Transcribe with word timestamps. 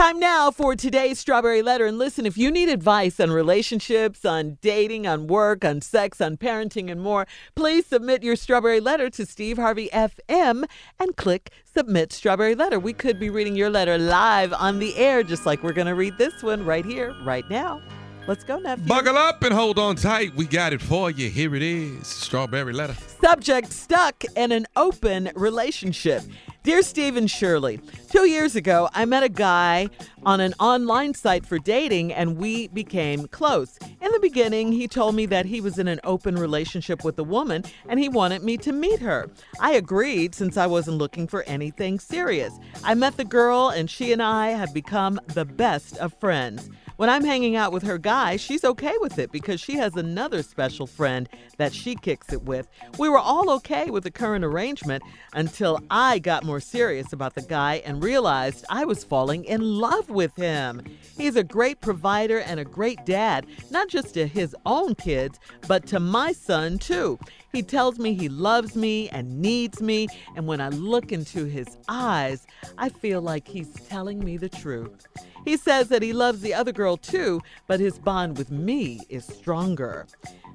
Time 0.00 0.18
now 0.18 0.50
for 0.50 0.74
today's 0.74 1.18
Strawberry 1.18 1.60
Letter. 1.60 1.84
And 1.84 1.98
listen, 1.98 2.24
if 2.24 2.38
you 2.38 2.50
need 2.50 2.70
advice 2.70 3.20
on 3.20 3.30
relationships, 3.30 4.24
on 4.24 4.56
dating, 4.62 5.06
on 5.06 5.26
work, 5.26 5.62
on 5.62 5.82
sex, 5.82 6.22
on 6.22 6.38
parenting, 6.38 6.90
and 6.90 7.02
more, 7.02 7.26
please 7.54 7.84
submit 7.84 8.22
your 8.22 8.34
Strawberry 8.34 8.80
Letter 8.80 9.10
to 9.10 9.26
Steve 9.26 9.58
Harvey 9.58 9.90
FM 9.92 10.64
and 10.98 11.16
click 11.18 11.50
Submit 11.66 12.14
Strawberry 12.14 12.54
Letter. 12.54 12.80
We 12.80 12.94
could 12.94 13.20
be 13.20 13.28
reading 13.28 13.54
your 13.54 13.68
letter 13.68 13.98
live 13.98 14.54
on 14.54 14.78
the 14.78 14.96
air, 14.96 15.22
just 15.22 15.44
like 15.44 15.62
we're 15.62 15.74
going 15.74 15.86
to 15.86 15.94
read 15.94 16.16
this 16.16 16.42
one 16.42 16.64
right 16.64 16.86
here, 16.86 17.14
right 17.22 17.44
now. 17.50 17.82
Let's 18.26 18.42
go, 18.42 18.58
nephew. 18.58 18.86
Buckle 18.86 19.18
up 19.18 19.42
and 19.42 19.52
hold 19.52 19.78
on 19.78 19.96
tight. 19.96 20.34
We 20.34 20.46
got 20.46 20.72
it 20.72 20.80
for 20.80 21.10
you. 21.10 21.28
Here 21.28 21.54
it 21.54 21.62
is 21.62 22.06
Strawberry 22.06 22.72
Letter. 22.72 22.94
Subject 23.22 23.70
stuck 23.70 24.24
in 24.34 24.50
an 24.50 24.66
open 24.76 25.30
relationship. 25.34 26.22
Dear 26.62 26.82
Steve 26.82 27.16
and 27.16 27.30
Shirley, 27.30 27.80
two 28.10 28.28
years 28.28 28.54
ago, 28.54 28.90
I 28.92 29.06
met 29.06 29.22
a 29.22 29.30
guy 29.30 29.88
on 30.26 30.40
an 30.40 30.52
online 30.60 31.14
site 31.14 31.46
for 31.46 31.58
dating 31.58 32.12
and 32.12 32.36
we 32.36 32.68
became 32.68 33.28
close. 33.28 33.78
In 34.02 34.12
the 34.12 34.20
beginning, 34.20 34.70
he 34.70 34.86
told 34.86 35.14
me 35.14 35.24
that 35.24 35.46
he 35.46 35.62
was 35.62 35.78
in 35.78 35.88
an 35.88 36.00
open 36.04 36.36
relationship 36.36 37.02
with 37.02 37.18
a 37.18 37.24
woman 37.24 37.64
and 37.88 37.98
he 37.98 38.10
wanted 38.10 38.42
me 38.42 38.58
to 38.58 38.72
meet 38.72 39.00
her. 39.00 39.30
I 39.58 39.72
agreed 39.72 40.34
since 40.34 40.58
I 40.58 40.66
wasn't 40.66 40.98
looking 40.98 41.26
for 41.26 41.44
anything 41.44 41.98
serious. 41.98 42.52
I 42.84 42.92
met 42.92 43.16
the 43.16 43.24
girl 43.24 43.70
and 43.70 43.88
she 43.88 44.12
and 44.12 44.22
I 44.22 44.50
have 44.50 44.74
become 44.74 45.18
the 45.28 45.46
best 45.46 45.96
of 45.96 46.12
friends. 46.20 46.68
When 47.00 47.08
I'm 47.08 47.24
hanging 47.24 47.56
out 47.56 47.72
with 47.72 47.82
her 47.84 47.96
guy, 47.96 48.36
she's 48.36 48.62
okay 48.62 48.92
with 49.00 49.18
it 49.18 49.32
because 49.32 49.58
she 49.58 49.78
has 49.78 49.96
another 49.96 50.42
special 50.42 50.86
friend 50.86 51.30
that 51.56 51.72
she 51.72 51.94
kicks 51.94 52.30
it 52.30 52.42
with. 52.42 52.68
We 52.98 53.08
were 53.08 53.18
all 53.18 53.48
okay 53.52 53.88
with 53.88 54.04
the 54.04 54.10
current 54.10 54.44
arrangement 54.44 55.02
until 55.32 55.80
I 55.90 56.18
got 56.18 56.44
more 56.44 56.60
serious 56.60 57.14
about 57.14 57.36
the 57.36 57.40
guy 57.40 57.76
and 57.86 58.04
realized 58.04 58.66
I 58.68 58.84
was 58.84 59.02
falling 59.02 59.46
in 59.46 59.62
love 59.62 60.10
with 60.10 60.36
him. 60.36 60.82
He's 61.16 61.36
a 61.36 61.42
great 61.42 61.80
provider 61.80 62.40
and 62.40 62.60
a 62.60 62.66
great 62.66 63.06
dad, 63.06 63.46
not 63.70 63.88
just 63.88 64.12
to 64.12 64.26
his 64.26 64.54
own 64.66 64.94
kids, 64.94 65.40
but 65.66 65.86
to 65.86 66.00
my 66.00 66.32
son 66.32 66.78
too. 66.78 67.18
He 67.52 67.62
tells 67.62 67.98
me 67.98 68.14
he 68.14 68.28
loves 68.28 68.76
me 68.76 69.08
and 69.08 69.40
needs 69.40 69.80
me, 69.80 70.08
and 70.36 70.46
when 70.46 70.60
I 70.60 70.68
look 70.68 71.12
into 71.12 71.44
his 71.46 71.76
eyes, 71.88 72.46
I 72.78 72.88
feel 72.88 73.20
like 73.20 73.48
he's 73.48 73.72
telling 73.88 74.24
me 74.24 74.36
the 74.36 74.48
truth. 74.48 75.06
He 75.44 75.56
says 75.56 75.88
that 75.88 76.02
he 76.02 76.12
loves 76.12 76.40
the 76.40 76.54
other 76.54 76.72
girl 76.72 76.96
too, 76.96 77.40
but 77.66 77.80
his 77.80 77.98
bond 77.98 78.38
with 78.38 78.50
me 78.50 79.00
is 79.08 79.24
stronger. 79.24 80.06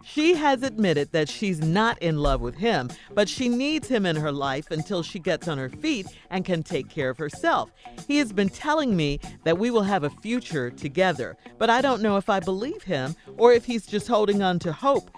She 0.07 0.35
has 0.35 0.61
admitted 0.61 1.11
that 1.13 1.27
she's 1.27 1.59
not 1.59 1.99
in 1.99 2.17
love 2.19 2.39
with 2.39 2.53
him, 2.55 2.91
but 3.16 3.27
she 3.27 3.49
needs 3.49 3.88
him 3.88 4.05
in 4.05 4.16
her 4.16 4.31
life 4.31 4.69
until 4.69 5.01
she 5.01 5.17
gets 5.17 5.47
on 5.47 5.57
her 5.57 5.69
feet 5.69 6.05
and 6.29 6.45
can 6.45 6.61
take 6.61 6.89
care 6.89 7.09
of 7.09 7.17
herself. 7.17 7.71
He 8.07 8.19
has 8.19 8.31
been 8.31 8.49
telling 8.49 8.95
me 8.95 9.19
that 9.45 9.57
we 9.57 9.71
will 9.71 9.81
have 9.81 10.03
a 10.03 10.11
future 10.11 10.69
together, 10.69 11.35
but 11.57 11.71
I 11.71 11.81
don't 11.81 12.03
know 12.03 12.17
if 12.17 12.29
I 12.29 12.39
believe 12.39 12.83
him 12.83 13.16
or 13.38 13.51
if 13.51 13.66
he's 13.66 13.88
just 13.88 14.07
holding 14.07 14.43
on 14.43 14.59
to 14.59 14.71
hope, 14.71 15.09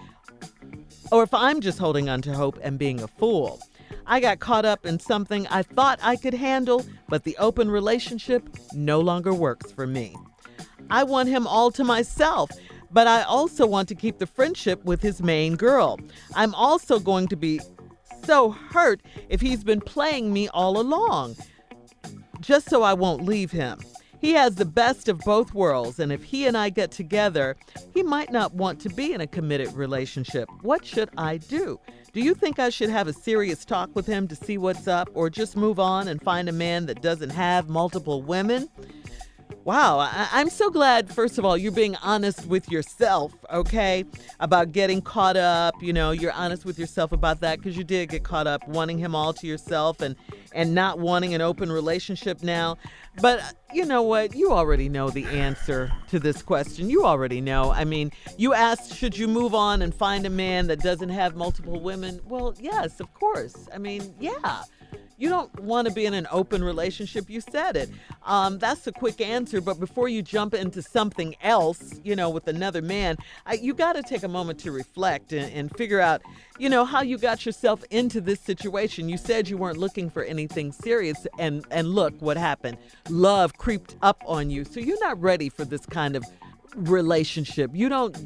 or 1.10 1.22
if 1.22 1.32
I'm 1.32 1.60
just 1.60 1.78
holding 1.78 2.08
on 2.08 2.22
to 2.22 2.32
hope 2.32 2.58
and 2.62 2.78
being 2.78 3.00
a 3.00 3.08
fool. 3.08 3.60
I 4.06 4.20
got 4.20 4.38
caught 4.38 4.64
up 4.64 4.86
in 4.86 4.98
something 4.98 5.46
I 5.48 5.62
thought 5.62 5.98
I 6.02 6.16
could 6.16 6.34
handle, 6.34 6.84
but 7.08 7.24
the 7.24 7.36
open 7.38 7.70
relationship 7.70 8.48
no 8.72 9.00
longer 9.00 9.34
works 9.34 9.70
for 9.70 9.86
me. 9.86 10.16
I 10.90 11.04
want 11.04 11.28
him 11.28 11.46
all 11.46 11.70
to 11.72 11.84
myself, 11.84 12.50
but 12.90 13.06
I 13.06 13.22
also 13.22 13.66
want 13.66 13.88
to 13.88 13.94
keep 13.94 14.18
the 14.18 14.26
friendship 14.26 14.82
with 14.84 15.02
his 15.02 15.22
main 15.22 15.56
girl. 15.56 15.98
I'm 16.34 16.54
also 16.54 16.98
going 16.98 17.28
to 17.28 17.36
be 17.36 17.60
so 18.24 18.50
hurt 18.50 19.00
if 19.28 19.40
he's 19.40 19.64
been 19.64 19.80
playing 19.80 20.32
me 20.32 20.48
all 20.48 20.78
along, 20.78 21.36
just 22.40 22.68
so 22.68 22.82
I 22.82 22.94
won't 22.94 23.24
leave 23.24 23.50
him. 23.50 23.78
He 24.20 24.32
has 24.32 24.56
the 24.56 24.64
best 24.64 25.08
of 25.08 25.18
both 25.20 25.54
worlds, 25.54 25.98
and 25.98 26.10
if 26.10 26.24
he 26.24 26.46
and 26.46 26.56
I 26.56 26.70
get 26.70 26.90
together, 26.90 27.56
he 27.94 28.02
might 28.02 28.32
not 28.32 28.52
want 28.54 28.80
to 28.80 28.88
be 28.88 29.12
in 29.12 29.20
a 29.20 29.26
committed 29.26 29.72
relationship. 29.72 30.48
What 30.62 30.84
should 30.84 31.10
I 31.16 31.36
do? 31.36 31.78
Do 32.12 32.20
you 32.20 32.34
think 32.34 32.58
I 32.58 32.70
should 32.70 32.90
have 32.90 33.06
a 33.06 33.12
serious 33.12 33.64
talk 33.64 33.90
with 33.94 34.06
him 34.06 34.26
to 34.28 34.34
see 34.34 34.58
what's 34.58 34.88
up, 34.88 35.08
or 35.14 35.30
just 35.30 35.56
move 35.56 35.78
on 35.78 36.08
and 36.08 36.20
find 36.20 36.48
a 36.48 36.52
man 36.52 36.86
that 36.86 37.00
doesn't 37.00 37.30
have 37.30 37.68
multiple 37.68 38.22
women? 38.22 38.68
Wow, 39.68 39.98
I- 39.98 40.40
am 40.40 40.48
so 40.48 40.70
glad, 40.70 41.12
first 41.12 41.36
of 41.36 41.44
all, 41.44 41.54
you're 41.54 41.70
being 41.70 41.94
honest 41.96 42.46
with 42.46 42.70
yourself, 42.70 43.34
okay? 43.52 44.06
About 44.40 44.72
getting 44.72 45.02
caught 45.02 45.36
up. 45.36 45.74
You 45.82 45.92
know, 45.92 46.10
you're 46.10 46.32
honest 46.32 46.64
with 46.64 46.78
yourself 46.78 47.12
about 47.12 47.40
that 47.40 47.58
because 47.58 47.76
you 47.76 47.84
did 47.84 48.08
get 48.08 48.24
caught 48.24 48.46
up 48.46 48.66
wanting 48.66 48.96
him 48.96 49.14
all 49.14 49.34
to 49.34 49.46
yourself 49.46 50.00
and, 50.00 50.16
and 50.54 50.74
not 50.74 51.00
wanting 51.00 51.34
an 51.34 51.42
open 51.42 51.70
relationship 51.70 52.42
now. 52.42 52.78
But 53.20 53.40
uh, 53.40 53.44
you 53.74 53.84
know 53.84 54.00
what? 54.00 54.34
You 54.34 54.52
already 54.52 54.88
know 54.88 55.10
the 55.10 55.26
answer 55.26 55.92
to 56.08 56.18
this 56.18 56.40
question. 56.40 56.88
You 56.88 57.04
already 57.04 57.42
know. 57.42 57.70
I 57.70 57.84
mean, 57.84 58.10
you 58.38 58.54
asked, 58.54 58.96
should 58.96 59.18
you 59.18 59.28
move 59.28 59.54
on 59.54 59.82
and 59.82 59.94
find 59.94 60.24
a 60.24 60.30
man 60.30 60.68
that 60.68 60.80
doesn't 60.80 61.10
have 61.10 61.36
multiple 61.36 61.78
women? 61.78 62.20
Well, 62.24 62.54
yes, 62.58 63.00
of 63.00 63.12
course. 63.12 63.68
I 63.74 63.76
mean, 63.76 64.14
yeah. 64.18 64.62
You 65.18 65.28
don't 65.28 65.58
want 65.58 65.88
to 65.88 65.92
be 65.92 66.06
in 66.06 66.14
an 66.14 66.28
open 66.30 66.62
relationship. 66.62 67.28
You 67.28 67.40
said 67.40 67.76
it. 67.76 67.90
Um, 68.24 68.58
that's 68.58 68.86
a 68.86 68.92
quick 68.92 69.20
answer. 69.20 69.60
But 69.60 69.80
before 69.80 70.08
you 70.08 70.22
jump 70.22 70.54
into 70.54 70.80
something 70.80 71.34
else, 71.42 71.98
you 72.04 72.14
know, 72.14 72.30
with 72.30 72.46
another 72.46 72.80
man, 72.80 73.16
I, 73.44 73.54
you 73.54 73.74
got 73.74 73.94
to 73.94 74.02
take 74.02 74.22
a 74.22 74.28
moment 74.28 74.60
to 74.60 74.70
reflect 74.70 75.32
and, 75.32 75.52
and 75.52 75.76
figure 75.76 76.00
out, 76.00 76.22
you 76.58 76.68
know, 76.68 76.84
how 76.84 77.02
you 77.02 77.18
got 77.18 77.44
yourself 77.44 77.82
into 77.90 78.20
this 78.20 78.38
situation. 78.38 79.08
You 79.08 79.18
said 79.18 79.48
you 79.48 79.56
weren't 79.56 79.78
looking 79.78 80.08
for 80.08 80.22
anything 80.22 80.70
serious, 80.70 81.26
and 81.38 81.64
and 81.70 81.88
look 81.88 82.14
what 82.20 82.36
happened. 82.36 82.78
Love 83.10 83.58
creeped 83.58 83.96
up 84.02 84.22
on 84.24 84.50
you, 84.50 84.64
so 84.64 84.78
you're 84.78 85.00
not 85.00 85.20
ready 85.20 85.48
for 85.48 85.64
this 85.64 85.84
kind 85.84 86.14
of 86.14 86.24
relationship. 86.76 87.70
You 87.74 87.88
don't 87.88 88.16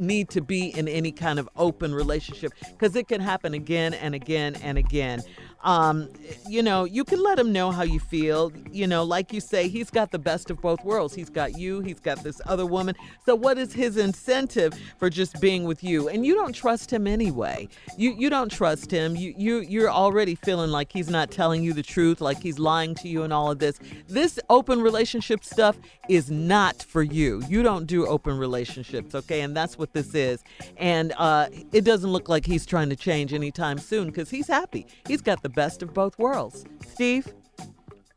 need 0.00 0.30
to 0.30 0.40
be 0.40 0.68
in 0.76 0.88
any 0.88 1.12
kind 1.12 1.38
of 1.38 1.48
open 1.56 1.94
relationship 1.94 2.52
because 2.72 2.96
it 2.96 3.06
can 3.06 3.20
happen 3.20 3.54
again 3.54 3.94
and 3.94 4.14
again 4.14 4.56
and 4.56 4.78
again. 4.78 5.22
Um, 5.62 6.08
you 6.48 6.62
know, 6.62 6.84
you 6.84 7.04
can 7.04 7.22
let 7.22 7.38
him 7.38 7.52
know 7.52 7.70
how 7.70 7.82
you 7.82 8.00
feel. 8.00 8.52
You 8.70 8.86
know, 8.86 9.04
like 9.04 9.32
you 9.32 9.40
say, 9.40 9.68
he's 9.68 9.90
got 9.90 10.10
the 10.10 10.18
best 10.18 10.50
of 10.50 10.60
both 10.60 10.84
worlds. 10.84 11.14
He's 11.14 11.30
got 11.30 11.58
you, 11.58 11.80
he's 11.80 12.00
got 12.00 12.22
this 12.22 12.40
other 12.46 12.66
woman. 12.66 12.94
So 13.26 13.34
what 13.34 13.58
is 13.58 13.72
his 13.72 13.96
incentive 13.96 14.74
for 14.98 15.10
just 15.10 15.40
being 15.40 15.64
with 15.64 15.84
you? 15.84 16.08
And 16.08 16.24
you 16.24 16.34
don't 16.34 16.52
trust 16.52 16.90
him 16.92 17.06
anyway. 17.06 17.68
You 17.96 18.14
you 18.16 18.30
don't 18.30 18.50
trust 18.50 18.90
him. 18.90 19.16
You 19.16 19.34
you 19.36 19.58
you're 19.60 19.90
already 19.90 20.34
feeling 20.34 20.70
like 20.70 20.92
he's 20.92 21.10
not 21.10 21.30
telling 21.30 21.62
you 21.62 21.72
the 21.72 21.82
truth, 21.82 22.20
like 22.20 22.40
he's 22.40 22.58
lying 22.58 22.94
to 22.96 23.08
you 23.08 23.22
and 23.22 23.32
all 23.32 23.50
of 23.50 23.58
this. 23.58 23.78
This 24.08 24.38
open 24.48 24.80
relationship 24.80 25.44
stuff 25.44 25.76
is 26.08 26.30
not 26.30 26.82
for 26.82 27.02
you. 27.02 27.42
You 27.48 27.62
don't 27.62 27.86
do 27.86 28.06
open 28.06 28.38
relationships, 28.38 29.14
okay? 29.14 29.42
And 29.42 29.56
that's 29.56 29.78
what 29.78 29.92
this 29.92 30.14
is. 30.14 30.42
And 30.76 31.12
uh, 31.18 31.48
it 31.72 31.84
doesn't 31.84 32.10
look 32.10 32.28
like 32.28 32.46
he's 32.46 32.66
trying 32.66 32.88
to 32.90 32.96
change 32.96 33.32
anytime 33.32 33.78
soon 33.78 34.06
because 34.06 34.30
he's 34.30 34.48
happy. 34.48 34.86
He's 35.06 35.20
got 35.20 35.42
the 35.42 35.49
best 35.50 35.82
of 35.82 35.92
both 35.94 36.18
worlds. 36.18 36.64
Steve? 36.92 37.32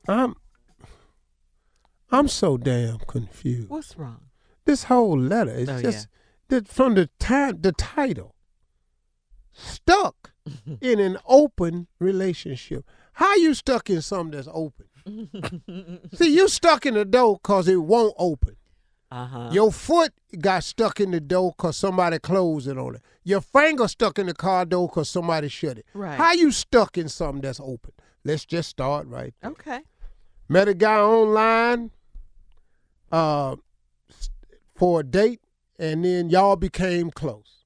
I'm 0.08 0.36
I'm 2.12 2.28
so 2.28 2.58
damn 2.58 3.00
confused. 3.00 3.70
What's 3.70 3.98
wrong? 3.98 4.22
This 4.66 4.84
whole 4.86 5.20
letter 5.20 5.52
is 5.54 5.70
Oh, 5.70 5.82
just 5.82 6.08
the, 6.50 6.64
from 6.64 6.96
the 6.96 7.10
time 7.20 7.62
the 7.62 7.72
title. 7.72 8.36
Stuck 9.52 10.34
in 10.82 11.00
an 11.00 11.18
open 11.26 11.88
relationship. 12.00 12.86
How 13.14 13.36
you 13.36 13.54
stuck 13.54 13.90
in 13.90 14.02
something 14.02 14.32
that's 14.38 14.48
open? 14.52 14.88
See, 16.14 16.34
you 16.34 16.48
stuck 16.48 16.86
in 16.86 16.94
the 16.94 17.06
door 17.06 17.40
cause 17.44 17.68
it 17.68 17.76
won't 17.82 18.14
open. 18.18 18.56
Uh-huh. 19.14 19.50
Your 19.52 19.72
foot 19.72 20.12
got 20.40 20.64
stuck 20.64 21.00
in 21.00 21.12
the 21.12 21.20
door 21.20 21.54
cause 21.56 21.78
somebody 21.78 22.18
closed 22.18 22.68
it 22.68 22.80
on 22.80 22.96
it. 22.96 23.02
Your 23.24 23.42
finger 23.42 23.88
stuck 23.88 24.18
in 24.18 24.26
the 24.26 24.34
car 24.34 24.66
door 24.66 24.90
cause 24.90 25.08
somebody 25.08 25.50
shut 25.50 25.78
it. 25.78 25.86
Right. 25.94 26.18
How 26.18 26.34
you 26.34 26.50
stuck 26.52 26.98
in 26.98 27.08
something 27.10 27.42
that's 27.42 27.60
open? 27.60 27.94
Let's 28.24 28.44
just 28.44 28.70
start 28.70 29.06
right. 29.06 29.36
there. 29.40 29.52
Okay. 29.52 29.82
Met 30.50 30.68
a 30.68 30.74
guy 30.74 30.98
online 30.98 31.92
uh, 33.12 33.58
for 34.76 35.02
a 35.02 35.04
date, 35.04 35.42
and 35.78 36.04
then 36.04 36.32
y'all 36.32 36.56
became 36.56 37.12
close. 37.12 37.66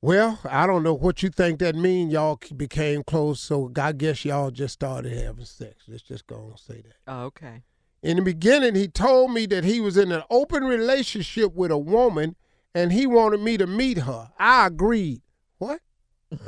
Well, 0.00 0.38
I 0.44 0.68
don't 0.68 0.84
know 0.84 0.94
what 0.94 1.24
you 1.24 1.30
think 1.30 1.58
that 1.58 1.74
mean. 1.74 2.10
Y'all 2.10 2.38
became 2.56 3.02
close, 3.02 3.40
so 3.40 3.72
I 3.76 3.90
guess 3.90 4.24
y'all 4.24 4.52
just 4.52 4.74
started 4.74 5.12
having 5.12 5.44
sex. 5.44 5.86
Let's 5.88 6.02
just 6.02 6.28
go 6.28 6.50
and 6.50 6.58
say 6.58 6.82
that. 6.82 6.96
Oh, 7.08 7.24
okay. 7.24 7.64
In 8.04 8.18
the 8.18 8.22
beginning, 8.22 8.74
he 8.74 8.86
told 8.86 9.32
me 9.32 9.46
that 9.46 9.64
he 9.64 9.80
was 9.80 9.96
in 9.96 10.12
an 10.12 10.22
open 10.30 10.62
relationship 10.64 11.54
with 11.54 11.70
a 11.70 11.78
woman 11.78 12.36
and 12.74 12.92
he 12.92 13.06
wanted 13.06 13.40
me 13.40 13.56
to 13.56 13.66
meet 13.66 13.98
her. 13.98 14.30
I 14.38 14.66
agreed. 14.66 15.22
What? 15.56 15.80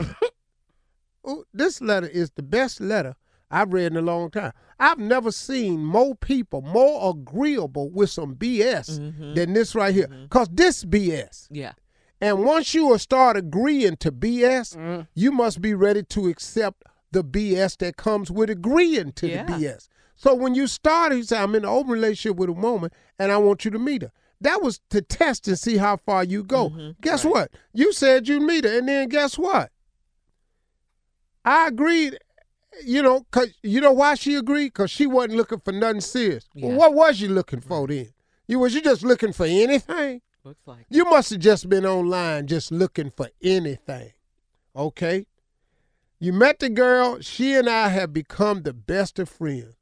Ooh, 1.26 1.44
this 1.54 1.80
letter 1.80 2.08
is 2.08 2.30
the 2.32 2.42
best 2.42 2.78
letter 2.78 3.16
I've 3.50 3.72
read 3.72 3.92
in 3.92 3.96
a 3.96 4.02
long 4.02 4.30
time. 4.30 4.52
I've 4.78 4.98
never 4.98 5.32
seen 5.32 5.82
more 5.82 6.14
people 6.14 6.60
more 6.60 7.08
agreeable 7.10 7.88
with 7.88 8.10
some 8.10 8.34
BS 8.34 9.00
mm-hmm. 9.00 9.32
than 9.32 9.54
this 9.54 9.74
right 9.74 9.94
here. 9.94 10.08
Mm-hmm. 10.08 10.24
Because 10.24 10.48
this 10.52 10.84
BS. 10.84 11.48
Yeah. 11.50 11.72
And 12.20 12.44
once 12.44 12.74
you 12.74 12.86
will 12.86 12.98
start 12.98 13.38
agreeing 13.38 13.96
to 13.98 14.12
BS, 14.12 14.76
mm. 14.76 15.06
you 15.14 15.32
must 15.32 15.62
be 15.62 15.72
ready 15.72 16.02
to 16.02 16.28
accept 16.28 16.82
the 17.12 17.24
BS 17.24 17.78
that 17.78 17.96
comes 17.96 18.30
with 18.30 18.50
agreeing 18.50 19.12
to 19.12 19.28
Yeah. 19.28 19.44
the 19.44 19.52
BS. 19.52 19.88
So 20.16 20.34
when 20.34 20.54
you 20.54 20.66
started, 20.66 21.16
you 21.16 21.22
say, 21.22 21.38
I'm 21.38 21.54
in 21.54 21.64
an 21.64 21.70
open 21.70 21.92
relationship 21.92 22.36
with 22.36 22.48
a 22.48 22.52
woman 22.52 22.90
and 23.18 23.30
I 23.30 23.36
want 23.36 23.64
you 23.64 23.70
to 23.70 23.78
meet 23.78 24.02
her. 24.02 24.12
That 24.40 24.62
was 24.62 24.80
to 24.90 25.00
test 25.02 25.48
and 25.48 25.58
see 25.58 25.76
how 25.76 25.96
far 25.96 26.24
you 26.24 26.42
go. 26.42 26.70
Mm-hmm. 26.70 26.90
Guess 27.00 27.24
what? 27.24 27.50
You 27.72 27.92
said 27.92 28.28
you'd 28.28 28.42
meet 28.42 28.64
her, 28.64 28.78
and 28.78 28.88
then 28.88 29.08
guess 29.08 29.38
what? 29.38 29.70
I 31.44 31.68
agreed. 31.68 32.18
You 32.84 33.02
know, 33.02 33.24
cause 33.30 33.48
you 33.62 33.80
know 33.80 33.92
why 33.92 34.16
she 34.16 34.34
agreed? 34.34 34.74
Cause 34.74 34.90
she 34.90 35.06
wasn't 35.06 35.36
looking 35.36 35.60
for 35.60 35.72
nothing 35.72 36.02
serious. 36.02 36.46
Well, 36.54 36.76
what 36.76 36.92
was 36.92 37.20
you 37.20 37.28
looking 37.28 37.62
for 37.62 37.86
then? 37.86 38.10
You 38.46 38.58
was 38.58 38.74
you 38.74 38.82
just 38.82 39.02
looking 39.02 39.32
for 39.32 39.46
anything? 39.46 40.20
Looks 40.44 40.66
like. 40.66 40.84
You 40.90 41.06
must 41.06 41.30
have 41.30 41.40
just 41.40 41.70
been 41.70 41.86
online 41.86 42.46
just 42.46 42.70
looking 42.70 43.10
for 43.10 43.30
anything. 43.42 44.12
Okay? 44.76 45.26
You 46.18 46.34
met 46.34 46.58
the 46.58 46.68
girl, 46.68 47.20
she 47.20 47.54
and 47.54 47.68
I 47.68 47.88
have 47.88 48.12
become 48.12 48.62
the 48.62 48.74
best 48.74 49.18
of 49.18 49.30
friends. 49.30 49.74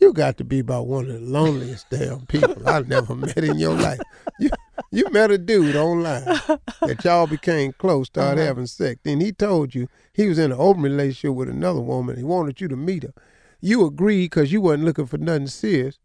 You 0.00 0.14
got 0.14 0.38
to 0.38 0.44
be 0.44 0.60
about 0.60 0.86
one 0.86 1.10
of 1.10 1.12
the 1.12 1.20
loneliest 1.20 1.90
damn 1.90 2.24
people 2.26 2.66
I've 2.66 2.88
never 2.88 3.14
met 3.26 3.36
in 3.36 3.58
your 3.58 3.74
life. 3.74 4.00
You, 4.38 4.48
you 4.90 5.04
met 5.10 5.30
a 5.30 5.36
dude 5.36 5.76
online 5.76 6.24
that 6.24 7.04
y'all 7.04 7.26
became 7.26 7.72
close, 7.74 8.06
started 8.06 8.40
uh-huh. 8.40 8.48
having 8.48 8.66
sex. 8.66 9.00
Then 9.04 9.20
he 9.20 9.32
told 9.32 9.74
you 9.74 9.88
he 10.14 10.26
was 10.26 10.38
in 10.38 10.52
an 10.52 10.58
open 10.58 10.82
relationship 10.82 11.34
with 11.34 11.50
another 11.50 11.80
woman. 11.80 12.16
He 12.16 12.24
wanted 12.24 12.60
you 12.60 12.68
to 12.68 12.76
meet 12.76 13.02
her. 13.02 13.12
You 13.60 13.84
agreed 13.84 14.30
because 14.30 14.50
you 14.50 14.62
wasn't 14.62 14.84
looking 14.84 15.06
for 15.06 15.18
nothing 15.18 15.48
serious. 15.48 15.98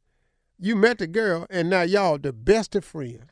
You 0.60 0.76
met 0.76 1.00
the 1.00 1.08
girl, 1.08 1.48
and 1.50 1.70
now 1.70 1.84
y'all 1.84 2.18
the 2.18 2.34
best 2.34 2.76
of 2.76 2.84
friends. 2.84 3.32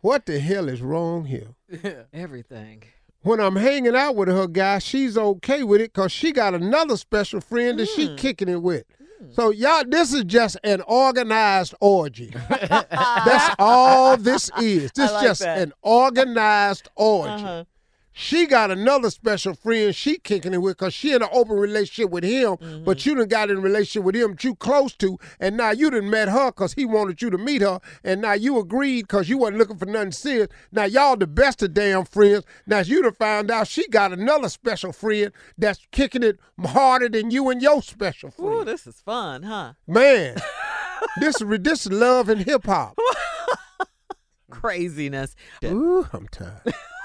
What 0.00 0.26
the 0.26 0.38
hell 0.38 0.68
is 0.68 0.82
wrong 0.82 1.26
here? 1.26 1.54
Yeah. 1.82 2.04
Everything. 2.12 2.84
When 3.26 3.40
I'm 3.40 3.56
hanging 3.56 3.96
out 3.96 4.14
with 4.14 4.28
her 4.28 4.46
guy, 4.46 4.78
she's 4.78 5.18
okay 5.18 5.64
with 5.64 5.80
it 5.80 5.92
because 5.92 6.12
she 6.12 6.30
got 6.30 6.54
another 6.54 6.96
special 6.96 7.40
friend 7.40 7.76
that 7.80 7.88
she 7.88 8.14
kicking 8.14 8.48
it 8.48 8.62
with. 8.62 8.84
So 9.32 9.50
y'all, 9.50 9.82
this 9.84 10.14
is 10.14 10.22
just 10.22 10.56
an 10.62 10.80
organized 10.82 11.74
orgy. 11.80 12.32
That's 12.48 13.56
all 13.58 14.16
this 14.16 14.48
is. 14.60 14.92
This 14.92 15.10
like 15.10 15.24
just 15.24 15.40
that. 15.40 15.58
an 15.58 15.72
organized 15.82 16.88
orgy. 16.94 17.32
Uh-huh. 17.32 17.64
She 18.18 18.46
got 18.46 18.70
another 18.70 19.10
special 19.10 19.52
friend 19.52 19.94
she 19.94 20.16
kicking 20.16 20.54
it 20.54 20.62
with 20.62 20.78
because 20.78 20.94
she 20.94 21.12
in 21.12 21.22
an 21.22 21.28
open 21.32 21.56
relationship 21.56 22.10
with 22.10 22.24
him, 22.24 22.56
but 22.82 22.96
mm-hmm. 22.96 23.08
you 23.10 23.14
done 23.14 23.28
got 23.28 23.50
in 23.50 23.58
a 23.58 23.60
relationship 23.60 24.04
with 24.04 24.16
him 24.16 24.34
you 24.40 24.54
close 24.54 24.94
to, 24.94 25.18
and 25.38 25.54
now 25.58 25.72
you 25.72 25.90
done 25.90 26.08
met 26.08 26.30
her 26.30 26.46
because 26.46 26.72
he 26.72 26.86
wanted 26.86 27.20
you 27.20 27.28
to 27.28 27.36
meet 27.36 27.60
her, 27.60 27.78
and 28.02 28.22
now 28.22 28.32
you 28.32 28.58
agreed 28.58 29.02
because 29.02 29.28
you 29.28 29.36
wasn't 29.36 29.58
looking 29.58 29.76
for 29.76 29.84
nothing 29.84 30.12
serious. 30.12 30.48
Now 30.72 30.84
y'all 30.84 31.18
the 31.18 31.26
best 31.26 31.62
of 31.62 31.74
damn 31.74 32.06
friends. 32.06 32.44
Now 32.66 32.78
you 32.78 33.02
done 33.02 33.12
found 33.12 33.50
out 33.50 33.68
she 33.68 33.86
got 33.88 34.14
another 34.14 34.48
special 34.48 34.92
friend 34.92 35.30
that's 35.58 35.86
kicking 35.92 36.22
it 36.22 36.40
harder 36.64 37.10
than 37.10 37.30
you 37.30 37.50
and 37.50 37.60
your 37.60 37.82
special 37.82 38.30
friend. 38.30 38.54
Ooh, 38.54 38.64
this 38.64 38.86
is 38.86 38.98
fun, 38.98 39.42
huh? 39.42 39.74
Man, 39.86 40.38
this 41.20 41.42
is 41.42 41.58
this 41.60 41.84
is 41.84 41.92
love 41.92 42.30
and 42.30 42.40
hip 42.40 42.64
hop. 42.64 42.98
Craziness. 44.50 45.36
Ooh, 45.62 46.08
I'm 46.14 46.28
tired. 46.28 46.62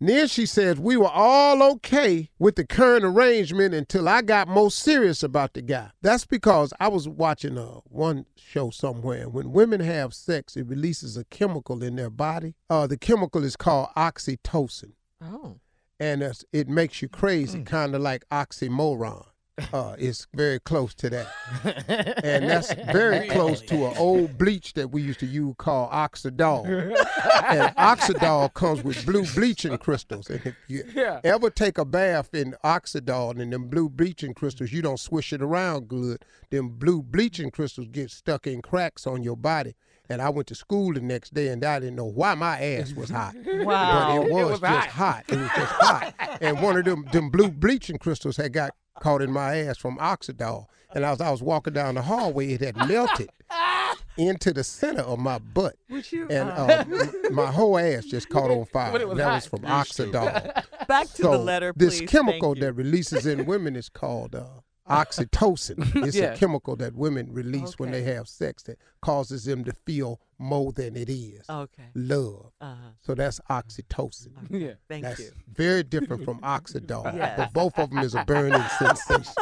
then 0.00 0.28
she 0.28 0.44
says 0.46 0.78
we 0.78 0.96
were 0.96 1.08
all 1.10 1.62
okay 1.62 2.30
with 2.38 2.56
the 2.56 2.66
current 2.66 3.04
arrangement 3.04 3.74
until 3.74 4.08
I 4.08 4.22
got 4.22 4.46
more 4.48 4.70
serious 4.70 5.22
about 5.22 5.54
the 5.54 5.62
guy. 5.62 5.90
That's 6.02 6.26
because 6.26 6.72
I 6.78 6.88
was 6.88 7.08
watching 7.08 7.56
uh, 7.58 7.80
one 7.84 8.26
show 8.36 8.70
somewhere. 8.70 9.22
and 9.22 9.32
When 9.32 9.52
women 9.52 9.80
have 9.80 10.12
sex, 10.14 10.56
it 10.56 10.66
releases 10.66 11.16
a 11.16 11.24
chemical 11.24 11.82
in 11.82 11.96
their 11.96 12.10
body. 12.10 12.54
Uh, 12.68 12.86
the 12.86 12.96
chemical 12.98 13.42
is 13.44 13.56
called 13.56 13.88
oxytocin, 13.96 14.92
Oh. 15.22 15.60
and 15.98 16.22
it 16.52 16.68
makes 16.68 17.00
you 17.00 17.08
crazy, 17.08 17.62
kind 17.62 17.94
of 17.94 18.02
like 18.02 18.28
oxymoron. 18.30 19.24
Uh, 19.72 19.96
it's 19.98 20.26
very 20.34 20.60
close 20.60 20.94
to 20.94 21.08
that, 21.08 21.26
and 22.22 22.48
that's 22.48 22.74
very 22.92 23.26
close 23.28 23.62
to 23.62 23.86
an 23.86 23.96
old 23.96 24.36
bleach 24.36 24.74
that 24.74 24.90
we 24.90 25.00
used 25.00 25.18
to 25.20 25.26
use 25.26 25.54
called 25.56 25.90
Oxydol. 25.92 26.66
and 27.48 27.74
Oxydol 27.76 28.52
comes 28.52 28.84
with 28.84 29.06
blue 29.06 29.24
bleaching 29.34 29.78
crystals, 29.78 30.28
and 30.28 30.44
if 30.44 30.54
you 30.68 30.84
ever 31.24 31.48
take 31.48 31.78
a 31.78 31.86
bath 31.86 32.34
in 32.34 32.54
Oxydol 32.64 33.40
and 33.40 33.50
them 33.50 33.68
blue 33.68 33.88
bleaching 33.88 34.34
crystals, 34.34 34.72
you 34.72 34.82
don't 34.82 35.00
swish 35.00 35.32
it 35.32 35.40
around 35.40 35.88
good. 35.88 36.22
Them 36.50 36.68
blue 36.68 37.02
bleaching 37.02 37.50
crystals 37.50 37.88
get 37.90 38.10
stuck 38.10 38.46
in 38.46 38.60
cracks 38.60 39.06
on 39.06 39.22
your 39.22 39.36
body. 39.36 39.74
And 40.08 40.22
I 40.22 40.28
went 40.28 40.46
to 40.48 40.54
school 40.54 40.92
the 40.92 41.00
next 41.00 41.34
day, 41.34 41.48
and 41.48 41.64
I 41.64 41.80
didn't 41.80 41.96
know 41.96 42.04
why 42.04 42.34
my 42.34 42.60
ass 42.60 42.92
was 42.92 43.10
hot. 43.10 43.34
Wow. 43.44 44.22
But 44.22 44.26
it 44.26 44.32
was, 44.32 44.60
just 44.60 44.88
hot. 44.88 45.24
It 45.28 45.36
was 45.36 45.50
just 45.56 45.72
hot. 45.72 46.14
And 46.40 46.60
one 46.62 46.76
of 46.76 46.84
them 46.84 47.06
them 47.10 47.30
blue 47.30 47.50
bleaching 47.50 47.98
crystals 47.98 48.36
had 48.36 48.52
got 48.52 48.70
caught 49.00 49.22
in 49.22 49.30
my 49.32 49.56
ass 49.58 49.78
from 49.78 49.96
oxydol. 49.98 50.66
And 50.94 51.04
as 51.04 51.20
I 51.20 51.30
was 51.30 51.42
walking 51.42 51.74
down 51.74 51.96
the 51.96 52.02
hallway, 52.02 52.52
it 52.52 52.60
had 52.60 52.76
melted 52.88 53.28
into 54.16 54.52
the 54.52 54.64
center 54.64 55.02
of 55.02 55.18
my 55.18 55.38
butt. 55.38 55.76
You? 55.88 56.26
And 56.30 56.48
uh, 56.48 56.52
uh, 56.52 56.84
m- 56.90 57.34
my 57.34 57.46
whole 57.52 57.76
ass 57.78 58.04
just 58.06 58.28
caught 58.30 58.50
on 58.50 58.64
fire. 58.66 58.92
But 58.92 59.00
it 59.02 59.08
was 59.08 59.18
that 59.18 59.24
hot. 59.24 59.34
was 59.34 59.46
from 59.46 59.60
oxydol. 59.62 60.86
back 60.88 61.08
to 61.14 61.22
so 61.22 61.32
the 61.32 61.38
letter, 61.38 61.72
please. 61.72 62.00
this 62.00 62.10
chemical 62.10 62.50
Thank 62.54 62.56
you. 62.58 62.62
that 62.64 62.72
releases 62.74 63.26
in 63.26 63.44
women 63.46 63.76
is 63.76 63.88
called 63.88 64.34
uh, 64.34 64.44
oxytocin. 64.88 65.76
It's 66.06 66.16
Yeah. 66.16 66.32
a 66.34 66.36
chemical 66.36 66.76
that 66.76 66.94
women 66.94 67.32
release 67.32 67.78
when 67.78 67.90
they 67.90 68.02
have 68.02 68.28
sex 68.28 68.62
that 68.64 68.78
causes 69.02 69.44
them 69.44 69.64
to 69.64 69.72
feel 69.72 70.20
more 70.38 70.72
than 70.72 70.96
it 70.96 71.08
is. 71.08 71.48
Okay. 71.48 71.84
Love. 71.94 72.52
Uh-huh. 72.60 72.90
So 73.02 73.14
that's 73.14 73.40
oxytocin. 73.50 74.32
Yeah. 74.50 74.74
Thank 74.88 75.04
That's 75.04 75.20
you. 75.20 75.30
very 75.52 75.82
different 75.82 76.24
from 76.24 76.40
oxydol, 76.40 77.14
Yes. 77.14 77.34
but 77.36 77.52
both 77.52 77.78
of 77.78 77.90
them 77.90 77.98
is 78.00 78.14
a 78.14 78.24
burning 78.24 78.62
sensation. 78.78 79.32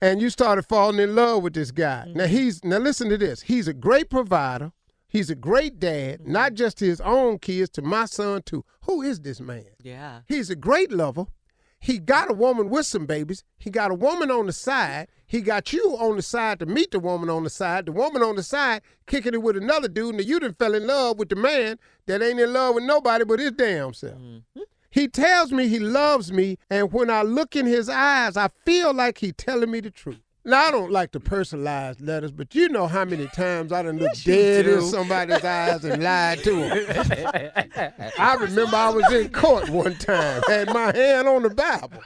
and 0.00 0.20
you 0.20 0.30
started 0.30 0.64
falling 0.64 0.98
in 1.00 1.14
love 1.14 1.42
with 1.42 1.54
this 1.54 1.70
guy. 1.70 2.10
Now 2.14 2.26
he's 2.26 2.62
now 2.64 2.78
listen 2.78 3.08
to 3.10 3.18
this. 3.18 3.42
He's 3.42 3.68
a 3.68 3.74
great 3.74 4.10
provider. 4.10 4.72
He's 5.08 5.30
a 5.30 5.34
great 5.34 5.78
dad, 5.78 6.26
not 6.26 6.54
just 6.54 6.78
to 6.78 6.84
his 6.84 7.00
own 7.00 7.38
kids, 7.38 7.70
to 7.70 7.82
my 7.82 8.04
son 8.06 8.42
too. 8.42 8.64
Who 8.82 9.02
is 9.02 9.20
this 9.20 9.40
man? 9.40 9.64
Yeah. 9.82 10.20
He's 10.26 10.50
a 10.50 10.56
great 10.56 10.92
lover. 10.92 11.26
He 11.78 11.98
got 11.98 12.30
a 12.30 12.34
woman 12.34 12.70
with 12.70 12.86
some 12.86 13.06
babies. 13.06 13.44
He 13.58 13.70
got 13.70 13.90
a 13.90 13.94
woman 13.94 14.30
on 14.30 14.46
the 14.46 14.52
side. 14.52 15.08
He 15.26 15.40
got 15.40 15.72
you 15.72 15.96
on 15.98 16.16
the 16.16 16.22
side 16.22 16.58
to 16.60 16.66
meet 16.66 16.90
the 16.90 17.00
woman 17.00 17.28
on 17.28 17.44
the 17.44 17.50
side. 17.50 17.86
The 17.86 17.92
woman 17.92 18.22
on 18.22 18.36
the 18.36 18.42
side 18.42 18.82
kicking 19.06 19.34
it 19.34 19.42
with 19.42 19.56
another 19.56 19.88
dude, 19.88 20.14
and 20.14 20.24
you 20.24 20.40
done 20.40 20.54
fell 20.54 20.74
in 20.74 20.86
love 20.86 21.18
with 21.18 21.28
the 21.28 21.36
man 21.36 21.78
that 22.06 22.22
ain't 22.22 22.40
in 22.40 22.52
love 22.52 22.76
with 22.76 22.84
nobody 22.84 23.24
but 23.24 23.40
his 23.40 23.52
damn 23.52 23.92
self. 23.92 24.18
Mm-hmm. 24.18 24.60
He 24.90 25.08
tells 25.08 25.52
me 25.52 25.68
he 25.68 25.78
loves 25.78 26.32
me, 26.32 26.56
and 26.70 26.92
when 26.92 27.10
I 27.10 27.22
look 27.22 27.54
in 27.54 27.66
his 27.66 27.88
eyes, 27.88 28.36
I 28.36 28.48
feel 28.64 28.94
like 28.94 29.18
he 29.18 29.32
telling 29.32 29.70
me 29.70 29.80
the 29.80 29.90
truth. 29.90 30.20
Now 30.46 30.68
I 30.68 30.70
don't 30.70 30.92
like 30.92 31.10
to 31.10 31.18
personalize 31.18 31.96
letters, 32.00 32.30
but 32.30 32.54
you 32.54 32.68
know 32.68 32.86
how 32.86 33.04
many 33.04 33.26
times 33.26 33.72
I 33.72 33.82
done 33.82 33.98
looked 33.98 34.24
dead 34.24 34.64
in 34.64 34.80
somebody's 34.80 35.42
eyes 35.42 35.84
and 35.84 36.00
lied 36.00 36.38
to 36.44 36.54
them. 36.54 37.92
I 38.16 38.36
remember 38.38 38.76
I 38.76 38.90
was 38.90 39.12
in 39.12 39.30
court 39.30 39.68
one 39.70 39.96
time, 39.96 40.40
had 40.46 40.68
my 40.72 40.94
hand 40.94 41.26
on 41.26 41.42
the 41.42 41.50
Bible, 41.50 42.00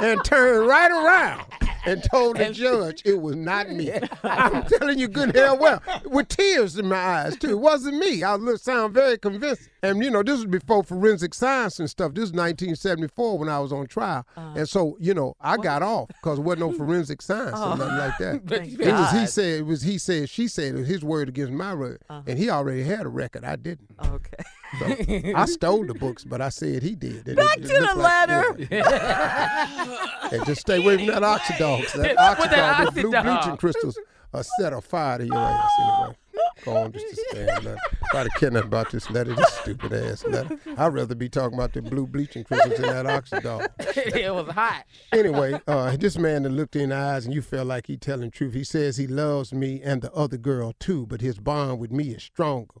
and 0.00 0.24
turned 0.24 0.66
right 0.66 0.90
around 0.90 1.44
and 1.84 2.02
told 2.04 2.36
the 2.36 2.50
judge 2.50 3.02
it 3.04 3.20
was 3.20 3.36
not 3.36 3.70
me. 3.70 3.92
I'm 4.22 4.64
telling 4.64 4.98
you 4.98 5.08
good 5.08 5.34
hell 5.34 5.58
well, 5.58 5.82
with 6.04 6.28
tears 6.28 6.78
in 6.78 6.88
my 6.88 6.96
eyes 6.96 7.36
too. 7.36 7.50
It 7.50 7.58
wasn't 7.58 7.98
me. 7.98 8.22
I 8.22 8.34
look 8.36 8.60
sound 8.60 8.94
very 8.94 9.18
convincing. 9.18 9.68
And 9.82 10.02
you 10.02 10.10
know, 10.10 10.22
this 10.22 10.36
was 10.36 10.46
before 10.46 10.84
forensic 10.84 11.34
science 11.34 11.80
and 11.80 11.90
stuff. 11.90 12.14
This 12.14 12.22
was 12.22 12.32
1974 12.32 13.38
when 13.38 13.48
I 13.48 13.58
was 13.58 13.72
on 13.72 13.86
trial, 13.86 14.26
and 14.36 14.68
so 14.68 14.96
you 15.00 15.14
know, 15.14 15.34
I 15.40 15.56
got 15.56 15.82
off 15.82 16.08
because 16.08 16.38
there 16.38 16.44
wasn't 16.44 16.60
no 16.60 16.72
forensic 16.72 17.22
science 17.22 17.58
or 17.58 17.76
nothing 17.76 17.96
like 17.98 18.18
that. 18.18 18.42
It 18.82 18.92
was 18.92 19.10
he 19.12 19.26
said, 19.26 19.60
it 19.60 19.66
was 19.66 19.82
he 19.82 19.98
said, 19.98 20.28
she 20.28 20.48
said, 20.48 20.74
it 20.74 20.78
was 20.78 20.88
his 20.88 21.02
word 21.04 21.28
against 21.28 21.52
my 21.52 21.74
word, 21.74 22.02
and 22.08 22.38
he 22.38 22.50
already 22.50 22.82
had 22.82 23.06
a 23.06 23.08
record. 23.08 23.44
I 23.44 23.56
didn't. 23.56 23.90
Okay. 24.04 24.42
So 24.78 24.86
I 25.36 25.44
stole 25.46 25.84
the 25.86 25.94
books, 25.94 26.24
but 26.24 26.40
I 26.40 26.48
said 26.48 26.82
he 26.82 26.94
did. 26.94 27.26
And 27.28 27.36
Back 27.36 27.58
it- 27.58 27.64
it 27.64 27.68
to 27.68 27.80
the 27.80 27.94
like- 27.94 28.28
letter. 28.28 28.66
yeah. 28.70 30.28
and 30.32 30.44
just 30.46 30.60
stay 30.62 30.82
away 30.82 30.96
from 30.96 31.06
that. 31.06 31.22
'cause 31.22 31.92
That 31.92 32.16
that 32.16 32.94
the 32.94 33.00
blue 33.02 33.10
bleaching 33.10 33.56
crystals, 33.56 33.98
are 34.34 34.42
set 34.60 34.72
of 34.72 34.82
fire 34.84 35.18
to 35.18 35.26
your 35.26 35.36
ass 35.36 35.70
anyway. 35.78 36.16
Go 36.64 36.76
on, 36.76 36.92
just 36.92 37.04
to 37.06 37.26
stand 37.30 37.66
there. 37.66 37.76
Try 38.12 38.24
to 38.24 38.30
care 38.30 38.50
nothing 38.50 38.68
about 38.68 38.90
this 38.90 39.10
letter, 39.10 39.34
this 39.34 39.50
stupid 39.54 39.90
ass 39.94 40.22
letter. 40.26 40.58
I'd 40.76 40.92
rather 40.92 41.14
be 41.14 41.30
talking 41.30 41.56
about 41.56 41.72
the 41.72 41.80
blue 41.80 42.06
bleaching 42.06 42.44
crystals 42.44 42.78
in 42.78 42.82
that 42.82 43.06
oxydol. 43.06 43.66
it 44.14 44.34
was 44.34 44.52
hot. 44.52 44.84
Anyway, 45.12 45.58
uh, 45.66 45.96
this 45.96 46.18
man 46.18 46.42
that 46.42 46.50
looked 46.50 46.76
in 46.76 46.90
the 46.90 46.94
eyes 46.94 47.24
and 47.24 47.34
you 47.34 47.40
felt 47.40 47.68
like 47.68 47.86
he 47.86 47.96
telling 47.96 48.30
truth. 48.30 48.52
He 48.52 48.64
says 48.64 48.98
he 48.98 49.06
loves 49.06 49.54
me 49.54 49.80
and 49.82 50.02
the 50.02 50.12
other 50.12 50.36
girl 50.36 50.74
too, 50.78 51.06
but 51.06 51.22
his 51.22 51.38
bond 51.38 51.78
with 51.78 51.90
me 51.90 52.10
is 52.10 52.22
stronger. 52.22 52.74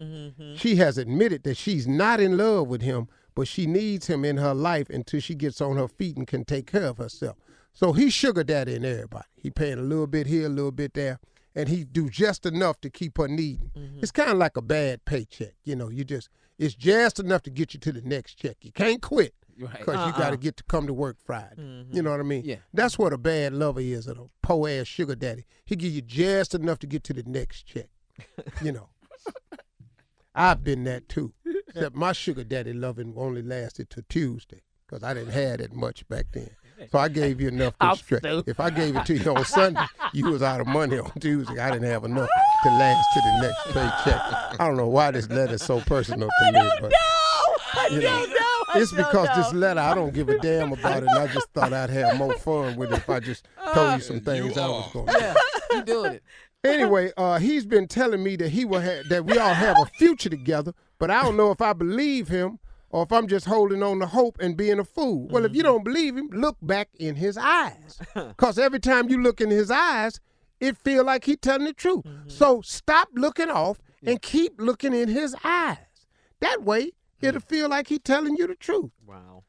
She 0.54 0.76
has 0.76 0.98
admitted 0.98 1.44
that 1.44 1.56
she's 1.56 1.88
not 1.88 2.20
in 2.20 2.36
love 2.36 2.68
with 2.68 2.82
him, 2.82 3.08
but 3.34 3.48
she 3.48 3.66
needs 3.66 4.08
him 4.08 4.26
in 4.26 4.36
her 4.36 4.52
life 4.52 4.90
until 4.90 5.20
she 5.20 5.34
gets 5.34 5.62
on 5.62 5.78
her 5.78 5.88
feet 5.88 6.18
and 6.18 6.26
can 6.26 6.44
take 6.44 6.70
care 6.70 6.84
of 6.84 6.98
herself. 6.98 7.36
So 7.72 7.94
he 7.94 8.10
sugar 8.10 8.44
daddy 8.44 8.74
in 8.74 8.84
everybody. 8.84 9.24
He 9.34 9.48
paying 9.48 9.78
a 9.78 9.82
little 9.82 10.06
bit 10.06 10.26
here, 10.26 10.44
a 10.44 10.50
little 10.50 10.72
bit 10.72 10.92
there, 10.92 11.20
and 11.54 11.68
he 11.68 11.84
do 11.84 12.08
just 12.08 12.46
enough 12.46 12.80
to 12.82 12.90
keep 12.90 13.18
her 13.18 13.28
needing. 13.28 13.70
It's 14.00 14.10
kind 14.12 14.30
of 14.30 14.38
like 14.38 14.56
a 14.56 14.62
bad 14.62 15.04
paycheck, 15.04 15.54
you 15.64 15.76
know. 15.76 15.88
You 15.88 16.04
just 16.04 16.28
it's 16.58 16.74
just 16.74 17.18
enough 17.18 17.42
to 17.42 17.50
get 17.50 17.74
you 17.74 17.80
to 17.80 17.92
the 17.92 18.02
next 18.02 18.34
check. 18.36 18.56
You 18.62 18.72
can't 18.72 19.02
quit, 19.02 19.34
Right. 19.58 19.78
because 19.78 20.06
you 20.06 20.12
got 20.18 20.30
to 20.30 20.36
get 20.36 20.56
to 20.58 20.64
come 20.64 20.86
to 20.86 20.94
work 20.94 21.16
Friday. 21.24 21.56
Mm-hmm. 21.58 21.94
You 21.96 22.02
know 22.02 22.10
what 22.10 22.20
I 22.20 22.24
mean? 22.24 22.42
Yeah. 22.44 22.56
That's 22.72 22.98
what 22.98 23.12
a 23.12 23.18
bad 23.18 23.52
lover 23.52 23.80
is, 23.80 24.06
a 24.08 24.16
poor 24.42 24.68
ass 24.68 24.86
sugar 24.86 25.14
daddy. 25.14 25.44
He 25.64 25.76
give 25.76 25.92
you 25.92 26.02
just 26.02 26.54
enough 26.54 26.78
to 26.80 26.86
get 26.86 27.04
to 27.04 27.12
the 27.12 27.22
next 27.24 27.64
check. 27.66 27.88
You 28.62 28.72
know. 28.72 28.88
I've 30.34 30.64
been 30.64 30.84
that 30.84 31.08
too. 31.08 31.32
Except 31.68 31.94
my 31.94 32.12
sugar 32.12 32.44
daddy 32.44 32.72
loving 32.72 33.14
only 33.16 33.42
lasted 33.42 33.90
till 33.90 34.02
Tuesday 34.08 34.62
because 34.86 35.02
I 35.02 35.14
didn't 35.14 35.32
have 35.32 35.58
that 35.58 35.74
much 35.74 36.06
back 36.08 36.26
then. 36.32 36.50
So 36.90 36.98
I 36.98 37.08
gave 37.08 37.40
you 37.40 37.48
enough 37.48 37.78
to 37.78 37.86
I'm 37.86 37.96
stretch. 37.96 38.44
If 38.46 38.58
I 38.60 38.70
gave 38.70 38.96
it 38.96 39.06
to 39.06 39.14
you 39.16 39.34
on 39.34 39.44
Sunday, 39.46 39.84
you 40.12 40.30
was 40.30 40.42
out 40.42 40.60
of 40.60 40.66
money 40.66 40.98
on 40.98 41.10
Tuesday. 41.20 41.58
I 41.58 41.70
didn't 41.70 41.88
have 41.88 42.04
enough 42.04 42.28
to 42.64 42.68
last 42.70 43.06
to 43.14 43.20
the 43.20 43.38
next 43.42 43.64
paycheck. 44.04 44.20
I 44.60 44.66
don't 44.66 44.76
know 44.76 44.88
why 44.88 45.10
this 45.10 45.28
letter's 45.28 45.62
so 45.62 45.80
personal 45.80 46.28
to 46.28 46.52
me, 46.52 46.70
but 46.80 46.92
I 47.74 47.88
You 47.90 48.00
don't 48.00 48.30
know, 48.30 48.34
know. 48.34 48.64
I 48.74 48.78
it's 48.80 48.90
don't 48.90 48.98
because 49.06 49.28
know. 49.28 49.36
this 49.36 49.52
letter 49.52 49.80
I 49.80 49.94
don't 49.94 50.14
give 50.14 50.28
a 50.28 50.38
damn 50.38 50.72
about 50.72 51.02
it. 51.02 51.08
And 51.08 51.18
I 51.18 51.26
just 51.32 51.48
thought 51.50 51.72
I'd 51.72 51.90
have 51.90 52.16
more 52.16 52.34
fun 52.34 52.76
with 52.76 52.92
it 52.92 52.98
if 52.98 53.08
I 53.10 53.20
just 53.20 53.46
told 53.74 53.94
you 53.94 54.00
some 54.00 54.20
things 54.20 54.56
I 54.58 54.66
was 54.68 54.86
are. 54.88 54.92
going 54.92 55.06
to 55.06 55.12
Yeah, 55.18 55.34
you 55.78 55.84
doing 55.84 56.12
it. 56.14 56.22
Anyway, 56.64 57.10
uh, 57.16 57.38
he's 57.40 57.66
been 57.66 57.88
telling 57.88 58.22
me 58.22 58.36
that 58.36 58.50
he 58.50 58.64
will 58.64 58.78
have 58.80 59.08
that 59.08 59.24
we 59.24 59.36
all 59.36 59.52
have 59.54 59.76
a 59.80 59.86
future 59.86 60.28
together, 60.30 60.72
but 60.98 61.10
I 61.10 61.22
don't 61.22 61.36
know 61.36 61.50
if 61.50 61.60
I 61.60 61.72
believe 61.72 62.28
him 62.28 62.60
or 62.92 63.02
if 63.02 63.10
I'm 63.10 63.26
just 63.26 63.46
holding 63.46 63.82
on 63.82 63.98
to 64.00 64.06
hope 64.06 64.36
and 64.38 64.56
being 64.56 64.78
a 64.78 64.84
fool. 64.84 65.26
Well, 65.28 65.44
if 65.44 65.54
you 65.54 65.62
mm-hmm. 65.62 65.72
don't 65.72 65.84
believe 65.84 66.16
him, 66.16 66.28
look 66.30 66.58
back 66.62 66.90
in 66.98 67.16
his 67.16 67.36
eyes, 67.38 67.98
because 68.14 68.58
every 68.58 68.80
time 68.80 69.08
you 69.08 69.20
look 69.20 69.40
in 69.40 69.50
his 69.50 69.70
eyes, 69.70 70.20
it 70.60 70.76
feel 70.76 71.04
like 71.04 71.24
he 71.24 71.36
telling 71.36 71.66
the 71.66 71.72
truth. 71.72 72.04
Mm-hmm. 72.04 72.28
So 72.28 72.60
stop 72.60 73.08
looking 73.14 73.50
off 73.50 73.78
and 74.04 74.20
keep 74.20 74.60
looking 74.60 74.94
in 74.94 75.08
his 75.08 75.34
eyes. 75.42 75.78
That 76.40 76.62
way, 76.62 76.86
mm. 76.86 76.92
it'll 77.20 77.40
feel 77.40 77.68
like 77.68 77.88
he 77.88 77.98
telling 77.98 78.36
you 78.36 78.46
the 78.46 78.54
truth. 78.54 78.90
Wow. 79.06 79.44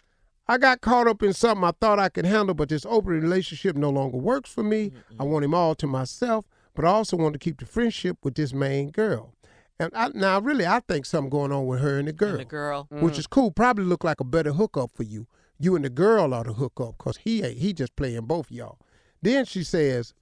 I 0.48 0.58
got 0.58 0.82
caught 0.82 1.08
up 1.08 1.24
in 1.24 1.34
something 1.34 1.64
I 1.64 1.72
thought 1.72 2.00
I 2.00 2.10
could 2.10 2.26
handle, 2.26 2.54
but 2.54 2.70
this 2.70 2.86
open 2.86 3.12
relationship 3.12 3.76
no 3.76 3.90
longer 3.90 4.18
works 4.18 4.52
for 4.52 4.64
me. 4.64 4.92
I 5.20 5.24
want 5.24 5.46
him 5.46 5.54
all 5.54 5.74
to 5.76 5.88
myself, 5.88 6.46
but 6.76 6.86
I 6.86 6.90
also 6.90 7.16
want 7.18 7.34
to 7.34 7.40
keep 7.40 7.60
the 7.60 7.66
friendship 7.66 8.18
with 8.24 8.36
this 8.36 8.54
main 8.54 8.92
girl. 8.92 9.33
And 9.80 9.89
I, 9.96 10.10
now, 10.13 10.39
really, 10.39 10.65
I 10.65 10.80
think 10.82 11.06
something 11.06 11.30
going 11.30 11.51
on 11.51 11.65
with 11.65 11.82
her 11.82 11.98
and 12.00 12.08
the 12.08 12.13
girl, 12.13 12.32
And 12.32 12.39
the 12.39 12.46
girl. 12.46 12.88
which 12.89 13.15
mm. 13.15 13.20
is 13.20 13.27
cool. 13.27 13.51
Probably 13.51 13.84
look 13.86 14.03
like 14.03 14.20
a 14.20 14.24
better 14.24 14.53
hookup 14.53 14.92
for 14.94 15.03
you. 15.03 15.27
You 15.60 15.75
and 15.75 15.84
the 15.84 15.89
girl 15.89 16.34
ought 16.34 16.44
to 16.44 16.53
hook 16.53 16.74
up 16.80 16.96
because 16.98 17.18
he 17.18 17.44
ain't. 17.44 17.58
He 17.58 17.74
just 17.74 17.96
playing 17.96 18.25
both 18.25 18.51
y'all. 18.51 18.77
Then 19.22 19.46
she 19.46 19.63
says, 19.63 20.13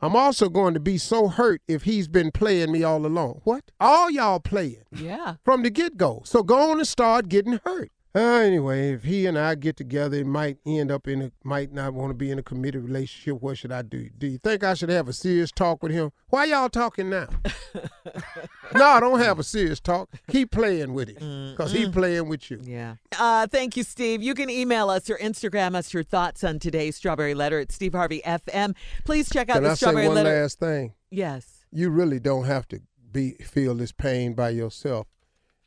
"I'm 0.00 0.16
also 0.16 0.48
going 0.48 0.74
to 0.74 0.80
be 0.80 0.98
so 0.98 1.28
hurt 1.28 1.62
if 1.68 1.82
he's 1.84 2.08
been 2.08 2.30
playing 2.32 2.72
me 2.72 2.82
all 2.82 3.04
along. 3.06 3.40
What? 3.44 3.70
All 3.80 4.10
y'all 4.10 4.40
playing 4.40 4.82
Yeah. 4.94 5.36
from 5.44 5.62
the 5.62 5.70
get 5.70 5.96
go. 5.96 6.22
So 6.24 6.42
go 6.42 6.70
on 6.72 6.78
and 6.78 6.88
start 6.88 7.28
getting 7.28 7.60
hurt. 7.64 7.90
Uh, 8.14 8.18
anyway, 8.18 8.92
if 8.92 9.04
he 9.04 9.24
and 9.24 9.38
I 9.38 9.54
get 9.54 9.76
together, 9.76 10.18
it 10.18 10.26
might 10.26 10.58
end 10.66 10.90
up 10.90 11.08
in 11.08 11.22
a 11.22 11.32
might 11.44 11.72
not 11.72 11.94
want 11.94 12.10
to 12.10 12.14
be 12.14 12.30
in 12.30 12.38
a 12.38 12.42
committed 12.42 12.84
relationship. 12.84 13.40
What 13.40 13.56
should 13.56 13.72
I 13.72 13.80
do? 13.80 14.10
Do 14.18 14.26
you 14.26 14.36
think 14.36 14.62
I 14.62 14.74
should 14.74 14.90
have 14.90 15.08
a 15.08 15.14
serious 15.14 15.50
talk 15.50 15.82
with 15.82 15.92
him? 15.92 16.12
Why 16.28 16.44
y'all 16.44 16.68
talking 16.68 17.08
now? 17.08 17.28
no, 18.74 18.84
I 18.84 19.00
don't 19.00 19.18
have 19.20 19.38
a 19.38 19.42
serious 19.42 19.80
talk. 19.80 20.10
Keep 20.28 20.50
playing 20.50 20.92
with 20.92 21.08
it, 21.08 21.56
cause 21.56 21.72
he 21.72 21.88
playing 21.88 22.28
with 22.28 22.50
you. 22.50 22.60
Yeah. 22.62 22.96
Uh, 23.18 23.46
thank 23.46 23.78
you, 23.78 23.82
Steve. 23.82 24.22
You 24.22 24.34
can 24.34 24.50
email 24.50 24.90
us 24.90 25.08
or 25.08 25.16
Instagram 25.16 25.74
us 25.74 25.94
your 25.94 26.04
thoughts 26.04 26.44
on 26.44 26.58
today's 26.58 26.96
Strawberry 26.96 27.32
Letter 27.34 27.60
at 27.60 27.72
Steve 27.72 27.94
Harvey 27.94 28.20
FM. 28.26 28.74
Please 29.04 29.30
check 29.30 29.48
out 29.48 29.54
Can 29.54 29.62
the 29.62 29.70
I 29.70 29.72
say 29.74 29.86
Strawberry 29.86 30.06
one 30.08 30.16
Letter. 30.16 30.42
last 30.42 30.58
thing? 30.60 30.92
Yes. 31.10 31.64
You 31.72 31.88
really 31.88 32.20
don't 32.20 32.44
have 32.44 32.68
to 32.68 32.82
be 33.10 33.32
feel 33.42 33.74
this 33.74 33.92
pain 33.92 34.34
by 34.34 34.50
yourself. 34.50 35.06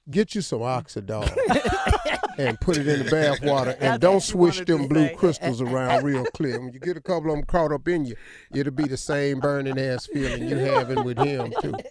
Get 0.08 0.36
you 0.36 0.42
some 0.42 0.60
Oxydol 0.60 1.26
and 2.38 2.60
put 2.60 2.78
it 2.78 2.88
in 2.88 3.04
the 3.04 3.12
bath 3.12 3.42
water 3.44 3.76
and 3.80 4.02
don't 4.02 4.16
what 4.16 4.24
swish 4.24 4.56
wanted 4.56 4.68
to 4.68 4.78
them 4.78 4.88
blue 4.88 5.08
say. 5.08 5.16
crystals 5.16 5.62
around 5.62 6.04
real 6.04 6.26
clear. 6.34 6.60
When 6.60 6.74
you 6.74 6.80
get 6.80 6.98
a 6.98 7.02
couple 7.02 7.30
of 7.32 7.38
them 7.38 7.46
caught 7.46 7.72
up 7.72 7.88
in 7.88 8.06
you, 8.06 8.16
it'll 8.54 8.74
be 8.74 8.86
the 8.86 8.98
same 8.98 9.40
burning 9.40 9.80
ass 9.80 10.08
feeling 10.08 10.48
you 10.48 10.56
having 10.58 11.04
with 11.04 11.18
him 11.18 11.54
too. 11.62 11.74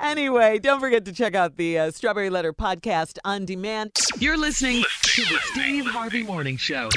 Anyway, 0.00 0.58
don't 0.58 0.80
forget 0.80 1.04
to 1.06 1.12
check 1.12 1.34
out 1.34 1.56
the 1.56 1.78
uh, 1.78 1.90
Strawberry 1.90 2.30
Letter 2.30 2.52
podcast 2.52 3.18
on 3.24 3.46
demand. 3.46 3.92
You're 4.18 4.36
listening 4.36 4.84
to 5.02 5.22
the 5.22 5.38
Steve 5.52 5.86
Harvey 5.86 6.22
Morning 6.22 6.56
Show. 6.56 6.88